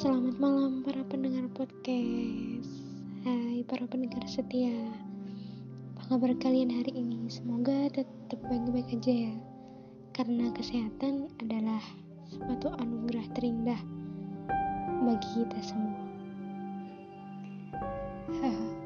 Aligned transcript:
Selamat 0.00 0.40
malam 0.40 0.80
para 0.80 1.04
pendengar 1.12 1.44
podcast. 1.52 2.72
Hai 3.20 3.60
para 3.68 3.84
pendengar 3.84 4.24
setia. 4.24 4.88
Apa 5.92 6.16
kabar 6.16 6.32
kalian 6.40 6.72
hari 6.72 7.04
ini? 7.04 7.28
Semoga 7.28 7.84
tetap 7.92 8.40
baik-baik 8.48 8.96
aja 8.96 9.28
ya. 9.28 9.36
Karena 10.16 10.48
kesehatan 10.56 11.28
adalah 11.44 11.84
suatu 12.32 12.72
anugerah 12.80 13.28
terindah 13.36 13.76
Bagi 15.04 15.28
kita 15.36 15.60
semua. 15.60 16.00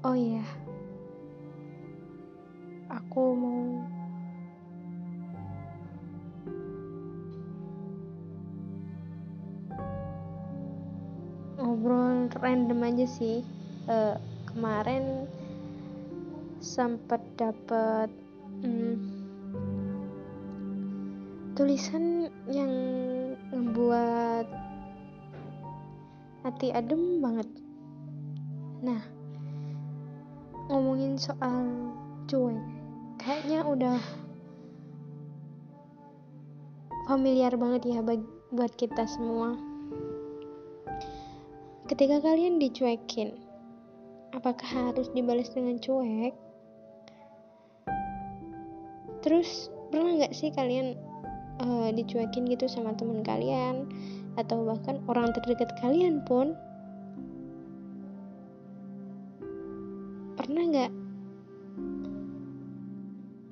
Oh 0.00 0.16
iya 0.16 0.40
ngobrol 11.70 12.26
random 12.42 12.82
aja 12.82 13.06
sih. 13.06 13.46
Uh, 13.86 14.18
kemarin 14.50 15.30
sempat 16.58 17.22
dapat 17.38 18.10
hmm, 18.66 18.98
tulisan 21.54 22.26
yang 22.50 22.74
membuat 23.54 24.50
hati 26.42 26.74
adem 26.74 27.22
banget. 27.22 27.46
Nah 28.82 28.98
ngomongin 30.66 31.14
soal 31.14 31.94
cuek 32.26 32.58
kayaknya 33.22 33.62
udah 33.62 33.98
familiar 37.06 37.54
banget 37.54 37.94
ya 37.94 38.02
buat 38.50 38.74
kita 38.74 39.06
semua 39.06 39.69
Ketika 41.90 42.22
kalian 42.22 42.62
dicuekin, 42.62 43.34
apakah 44.30 44.94
harus 44.94 45.10
dibalas 45.10 45.50
dengan 45.50 45.74
cuek? 45.82 46.38
Terus 49.26 49.74
pernah 49.90 50.22
nggak 50.22 50.30
sih 50.30 50.54
kalian 50.54 50.94
uh, 51.58 51.90
dicuekin 51.90 52.46
gitu 52.46 52.70
sama 52.70 52.94
teman 52.94 53.26
kalian 53.26 53.90
atau 54.38 54.62
bahkan 54.62 55.02
orang 55.10 55.34
terdekat 55.34 55.74
kalian 55.82 56.22
pun? 56.22 56.54
Pernah 60.38 60.62
nggak? 60.70 60.92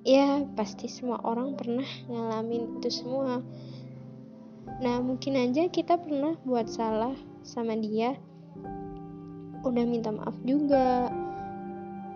Ya 0.07 0.47
pasti 0.55 0.87
semua 0.87 1.19
orang 1.27 1.59
pernah 1.59 1.91
ngalamin 2.07 2.79
itu 2.79 3.03
semua. 3.03 3.43
Nah 4.79 5.03
mungkin 5.03 5.35
aja 5.35 5.67
kita 5.67 5.99
pernah 5.99 6.39
buat 6.47 6.71
salah 6.71 7.19
sama 7.43 7.75
dia 7.75 8.15
udah 9.69 9.85
minta 9.85 10.09
maaf 10.09 10.35
juga. 10.43 11.13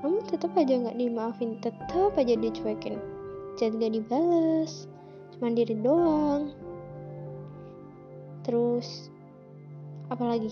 Namun 0.03 0.25
tetap 0.27 0.57
aja 0.59 0.73
nggak 0.73 0.99
dimaafin 0.99 1.61
tetap 1.63 2.17
aja 2.19 2.35
dicuekin. 2.35 2.99
Chat 3.55 3.77
gak 3.77 3.93
dibales 3.93 4.89
cuma 5.37 5.53
diri 5.53 5.77
doang. 5.79 6.51
Terus 8.43 9.13
apalagi 10.11 10.51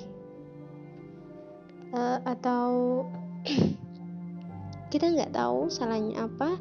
uh, 1.96 2.20
atau 2.22 3.02
kita 4.92 5.10
nggak 5.10 5.34
tahu 5.34 5.72
salahnya 5.72 6.28
apa 6.28 6.60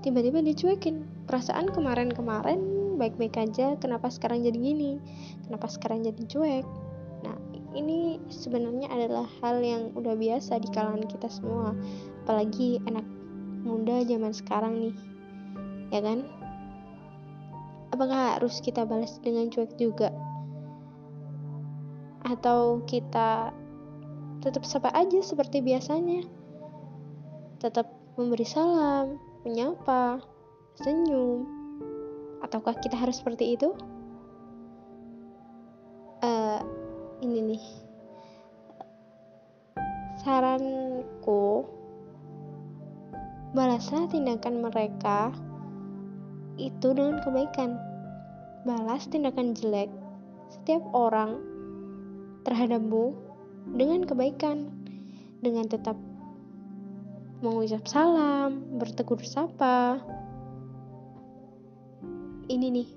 tiba-tiba 0.00 0.40
dicuekin. 0.40 1.04
Perasaan 1.24 1.72
kemarin-kemarin 1.72 2.60
baik-baik 3.00 3.36
aja 3.40 3.74
kenapa 3.80 4.12
sekarang 4.12 4.44
jadi 4.44 4.56
gini? 4.56 5.00
Kenapa 5.48 5.66
sekarang 5.68 6.04
jadi 6.04 6.22
cuek 6.24 6.64
ini 7.74 8.22
sebenarnya 8.30 8.86
adalah 8.88 9.26
hal 9.42 9.58
yang 9.60 9.90
udah 9.98 10.14
biasa 10.14 10.62
di 10.62 10.70
kalangan 10.70 11.04
kita 11.10 11.26
semua. 11.26 11.74
Apalagi 12.24 12.78
anak 12.86 13.04
muda 13.66 14.06
zaman 14.06 14.32
sekarang 14.32 14.74
nih. 14.78 14.94
Ya 15.90 16.00
kan? 16.00 16.24
Apakah 17.90 18.38
harus 18.38 18.58
kita 18.62 18.86
balas 18.86 19.18
dengan 19.22 19.50
cuek 19.50 19.74
juga? 19.78 20.10
Atau 22.24 22.82
kita 22.86 23.52
tetap 24.40 24.64
sapa 24.64 24.90
aja 24.94 25.20
seperti 25.20 25.60
biasanya? 25.60 26.24
Tetap 27.58 27.90
memberi 28.14 28.46
salam 28.46 29.18
menyapa 29.42 30.22
senyum. 30.78 31.46
Ataukah 32.42 32.76
kita 32.78 32.98
harus 32.98 33.18
seperti 33.18 33.58
itu 33.58 33.74
ini 37.24 37.56
nih. 37.56 37.64
Saranku 40.20 41.64
balaslah 43.56 44.04
tindakan 44.12 44.60
mereka 44.60 45.32
itu 46.60 46.92
dengan 46.92 47.24
kebaikan. 47.24 47.80
Balas 48.68 49.08
tindakan 49.08 49.56
jelek 49.56 49.88
setiap 50.52 50.84
orang 50.92 51.40
terhadapmu 52.44 53.16
dengan 53.72 54.04
kebaikan. 54.04 54.68
Dengan 55.44 55.68
tetap 55.68 55.96
mengucap 57.44 57.84
salam 57.84 58.80
bertegur 58.80 59.20
sapa. 59.20 60.00
Ini 62.48 62.66
nih 62.68 62.88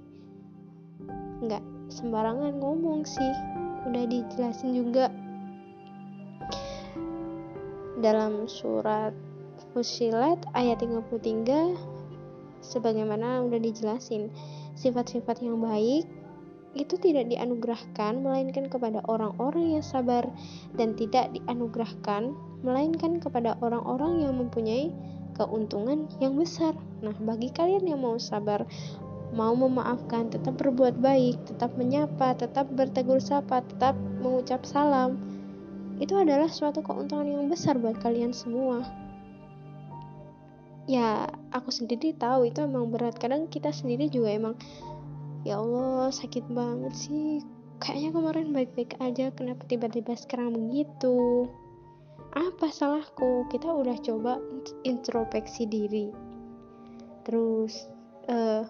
nggak 1.44 1.64
sembarangan 1.92 2.56
ngomong 2.60 3.04
sih 3.04 3.57
udah 3.88 4.04
dijelasin 4.06 4.76
juga 4.76 5.08
dalam 7.98 8.46
surat 8.46 9.16
Fusilat 9.74 10.38
ayat 10.54 10.84
33 10.84 12.62
sebagaimana 12.62 13.42
udah 13.48 13.58
dijelasin 13.58 14.30
sifat-sifat 14.78 15.42
yang 15.42 15.58
baik 15.64 16.06
itu 16.78 16.94
tidak 17.02 17.26
dianugerahkan 17.34 18.22
melainkan 18.22 18.70
kepada 18.70 19.02
orang-orang 19.10 19.80
yang 19.80 19.86
sabar 19.86 20.30
dan 20.78 20.94
tidak 20.94 21.34
dianugerahkan 21.34 22.38
melainkan 22.62 23.18
kepada 23.18 23.58
orang-orang 23.66 24.22
yang 24.22 24.38
mempunyai 24.38 24.94
keuntungan 25.38 26.10
yang 26.18 26.38
besar. 26.38 26.74
Nah, 27.02 27.14
bagi 27.22 27.54
kalian 27.54 27.86
yang 27.86 28.02
mau 28.02 28.18
sabar, 28.18 28.66
mau 29.36 29.52
memaafkan, 29.56 30.32
tetap 30.32 30.56
berbuat 30.56 31.00
baik, 31.04 31.36
tetap 31.48 31.76
menyapa, 31.76 32.38
tetap 32.38 32.70
bertegur 32.72 33.20
sapa, 33.20 33.64
tetap 33.66 33.98
mengucap 34.24 34.64
salam. 34.64 35.20
Itu 35.98 36.16
adalah 36.16 36.48
suatu 36.48 36.86
keuntungan 36.86 37.28
yang 37.28 37.44
besar 37.50 37.76
buat 37.82 37.98
kalian 38.00 38.32
semua. 38.32 38.86
Ya, 40.88 41.28
aku 41.52 41.68
sendiri 41.68 42.16
tahu 42.16 42.48
itu 42.48 42.64
emang 42.64 42.88
berat. 42.94 43.20
Kadang 43.20 43.52
kita 43.52 43.76
sendiri 43.76 44.08
juga 44.08 44.32
emang 44.32 44.56
ya 45.44 45.60
Allah 45.60 46.14
sakit 46.14 46.48
banget 46.48 46.94
sih. 46.96 47.44
Kayaknya 47.78 48.10
kemarin 48.16 48.48
baik-baik 48.56 48.98
aja, 49.04 49.30
kenapa 49.36 49.68
tiba-tiba 49.68 50.16
sekarang 50.18 50.56
begitu? 50.56 51.46
Apa 52.34 52.74
salahku? 52.74 53.46
Kita 53.52 53.70
udah 53.70 53.98
coba 54.02 54.42
introspeksi 54.82 55.70
diri. 55.70 56.10
Terus 57.28 57.86
uh, 58.32 58.64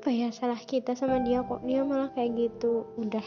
apa 0.00 0.16
ya 0.16 0.32
salah 0.32 0.56
kita 0.56 0.96
sama 0.96 1.20
dia 1.20 1.44
kok. 1.44 1.60
Dia 1.60 1.84
malah 1.84 2.08
kayak 2.16 2.32
gitu. 2.32 2.88
Udah 2.96 3.20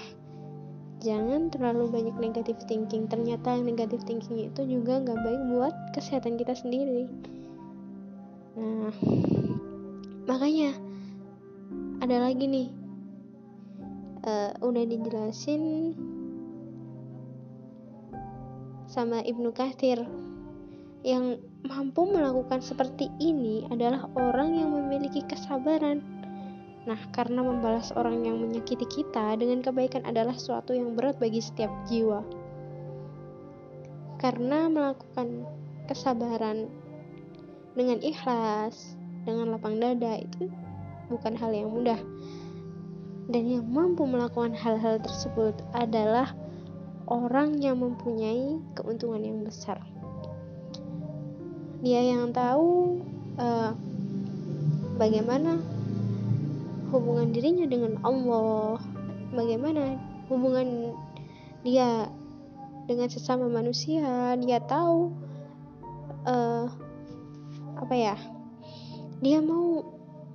jangan 1.06 1.54
terlalu 1.54 1.86
banyak 1.86 2.18
negatif 2.18 2.58
thinking. 2.66 3.06
Ternyata 3.06 3.62
negatif 3.62 4.02
thinking 4.10 4.50
itu 4.50 4.62
juga 4.66 4.98
nggak 5.06 5.22
baik 5.22 5.42
buat 5.54 5.74
kesehatan 5.94 6.34
kita 6.34 6.58
sendiri. 6.58 7.06
Nah 8.58 8.90
makanya 10.25 10.74
ada 12.02 12.25
lagi 12.25 12.50
nih. 12.50 12.70
Uh, 14.25 14.50
udah 14.66 14.88
dijelasin 14.90 15.94
sama 18.90 19.22
Ibnu 19.22 19.54
Kathir 19.54 20.10
yang 21.06 21.38
mampu 21.70 22.08
melakukan 22.10 22.66
seperti 22.66 23.14
ini 23.22 23.68
adalah 23.70 24.10
orang 24.16 24.58
yang 24.58 24.74
memiliki 24.74 25.22
kesabaran 25.28 26.12
Nah, 26.84 27.00
karena 27.16 27.40
membalas 27.40 27.96
orang 27.96 28.28
yang 28.28 28.44
menyakiti 28.44 28.84
kita 28.84 29.40
dengan 29.40 29.64
kebaikan 29.64 30.04
adalah 30.04 30.36
suatu 30.36 30.76
yang 30.76 31.00
berat 31.00 31.16
bagi 31.16 31.40
setiap 31.40 31.72
jiwa. 31.88 32.20
Karena 34.20 34.68
melakukan 34.68 35.48
kesabaran 35.88 36.68
dengan 37.72 38.04
ikhlas, 38.04 39.00
dengan 39.24 39.56
lapang 39.56 39.80
dada 39.80 40.20
itu 40.20 40.52
bukan 41.08 41.40
hal 41.40 41.56
yang 41.56 41.72
mudah. 41.72 42.00
Dan 43.32 43.48
yang 43.48 43.64
mampu 43.72 44.04
melakukan 44.04 44.52
hal-hal 44.52 45.00
tersebut 45.00 45.56
adalah 45.72 46.36
orang 47.08 47.64
yang 47.64 47.80
mempunyai 47.80 48.60
keuntungan 48.76 49.24
yang 49.24 49.40
besar. 49.48 49.80
Dia 51.84 52.04
yang 52.04 52.36
tahu 52.36 53.00
uh, 53.40 53.72
bagaimana 55.00 55.60
hubungan 56.94 57.34
dirinya 57.34 57.66
dengan 57.66 57.98
Allah. 58.06 58.78
Bagaimana 59.34 59.98
hubungan 60.30 60.94
dia 61.66 62.06
dengan 62.86 63.10
sesama 63.10 63.50
manusia? 63.50 64.38
Dia 64.38 64.62
tahu 64.62 65.10
uh, 66.30 66.69
apa 67.81 67.95
ya? 67.98 68.16
Dia 69.25 69.42
mau 69.42 69.81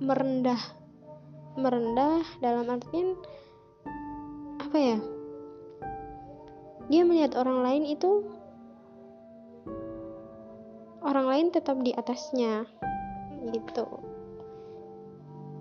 merendah 0.03 0.59
merendah 1.55 2.23
dalam 2.43 2.67
artian 2.67 3.15
apa 4.59 4.77
ya? 4.77 4.97
Dia 6.91 7.07
melihat 7.07 7.39
orang 7.39 7.63
lain 7.63 7.83
itu 7.87 8.27
orang 10.99 11.25
lain 11.31 11.47
tetap 11.55 11.79
di 11.79 11.95
atasnya 11.95 12.67
gitu. 13.55 13.87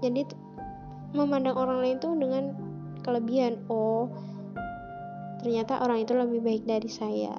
Jadi 0.02 0.47
memandang 1.12 1.56
orang 1.56 1.78
lain 1.80 1.96
itu 1.96 2.10
dengan 2.16 2.44
kelebihan. 3.00 3.60
Oh 3.72 4.08
ternyata 5.38 5.78
orang 5.80 6.02
itu 6.02 6.12
lebih 6.12 6.40
baik 6.42 6.62
dari 6.66 6.90
saya. 6.90 7.34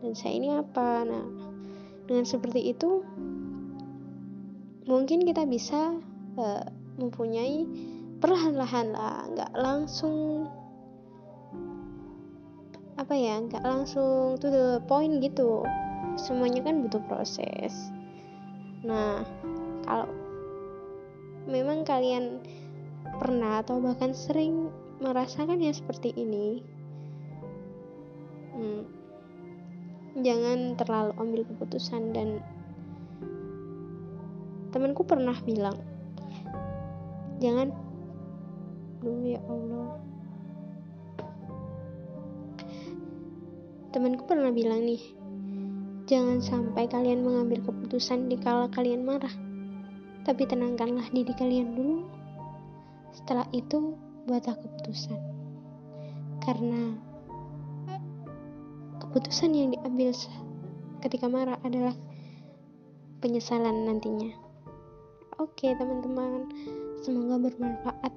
Dan 0.00 0.12
saya 0.16 0.32
ini 0.36 0.48
apa? 0.52 1.04
Nah 1.04 1.24
dengan 2.04 2.24
seperti 2.28 2.72
itu 2.72 3.00
mungkin 4.84 5.24
kita 5.24 5.48
bisa 5.48 5.96
uh, 6.36 6.64
mempunyai 6.96 7.68
perlahan-lahan 8.18 8.92
lah. 8.92 9.28
Nggak 9.30 9.52
langsung 9.54 10.48
apa 12.94 13.14
ya 13.18 13.42
nggak 13.42 13.64
langsung 13.64 14.40
to 14.40 14.48
the 14.48 14.80
point 14.88 15.20
gitu. 15.20 15.62
Semuanya 16.16 16.64
kan 16.64 16.82
butuh 16.84 17.02
proses. 17.06 17.92
Nah 18.84 19.24
kalau 19.84 20.08
memang 21.44 21.84
kalian 21.84 22.40
pernah 23.18 23.60
atau 23.62 23.78
bahkan 23.78 24.12
sering 24.12 24.70
merasakan 25.02 25.60
yang 25.60 25.74
seperti 25.74 26.14
ini. 26.14 26.62
Hmm, 28.54 28.82
jangan 30.22 30.78
terlalu 30.78 31.12
ambil 31.18 31.42
keputusan 31.48 32.14
dan 32.14 32.38
temanku 34.70 35.02
pernah 35.06 35.34
bilang 35.42 35.78
jangan. 37.42 37.70
Dulu 39.04 39.24
ya 39.28 39.40
Allah. 39.46 40.00
Temanku 43.92 44.26
pernah 44.26 44.50
bilang 44.50 44.82
nih 44.82 45.02
jangan 46.04 46.36
sampai 46.44 46.84
kalian 46.84 47.24
mengambil 47.24 47.64
keputusan 47.64 48.28
di 48.28 48.36
kala 48.36 48.68
kalian 48.68 49.08
marah 49.08 49.32
tapi 50.24 50.44
tenangkanlah 50.44 51.08
diri 51.08 51.32
kalian 51.32 51.72
dulu 51.72 52.04
setelah 53.14 53.46
itu 53.54 53.94
buatlah 54.26 54.58
keputusan 54.58 55.20
karena 56.42 56.98
keputusan 59.00 59.54
yang 59.54 59.70
diambil 59.72 60.10
ketika 61.00 61.26
marah 61.30 61.60
adalah 61.62 61.94
penyesalan 63.24 63.88
nantinya. 63.88 64.34
Oke, 65.40 65.72
teman-teman, 65.74 66.46
semoga 67.02 67.40
bermanfaat 67.40 68.12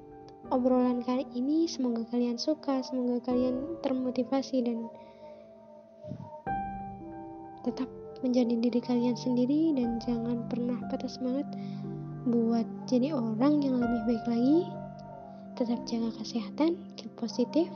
obrolan 0.52 1.00
kali 1.04 1.24
ini. 1.34 1.64
Semoga 1.64 2.04
kalian 2.12 2.36
suka, 2.36 2.80
semoga 2.84 3.20
kalian 3.32 3.80
termotivasi 3.80 4.64
dan 4.64 4.88
tetap 7.64 7.88
menjadi 8.24 8.54
diri 8.58 8.80
kalian 8.82 9.14
sendiri 9.14 9.76
dan 9.76 10.02
jangan 10.02 10.46
pernah 10.50 10.78
patah 10.90 11.10
semangat 11.10 11.46
buat 12.26 12.66
jadi 12.90 13.14
orang 13.14 13.62
yang 13.62 13.78
lebih 13.78 14.02
baik 14.08 14.24
lagi. 14.28 14.60
Tetap 15.58 15.90
jaga 15.90 16.14
kesehatan, 16.22 16.78
keep 16.94 17.10
positif, 17.18 17.66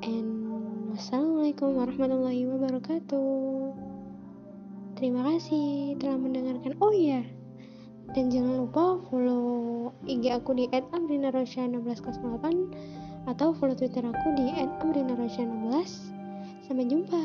and 0.00 0.48
Wassalamualaikum 0.96 1.76
warahmatullahi 1.76 2.48
wabarakatuh. 2.48 3.76
Terima 4.96 5.20
kasih 5.30 6.00
telah 6.00 6.16
mendengarkan. 6.16 6.80
Oh 6.80 6.88
iya, 6.88 7.28
dan 8.16 8.32
jangan 8.32 8.64
lupa 8.64 8.96
follow 9.12 9.92
IG 10.08 10.32
aku 10.32 10.56
di 10.56 10.64
@amrinarosya1608 10.72 12.56
atau 13.28 13.52
follow 13.52 13.76
Twitter 13.76 14.02
aku 14.08 14.28
di 14.32 14.48
@amrinarosya16. 14.80 16.08
Sampai 16.64 16.88
jumpa. 16.88 17.20